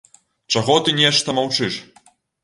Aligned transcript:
Чаго 0.53 0.77
ты 0.87 0.95
нешта 0.99 1.35
маўчыш! 1.39 1.77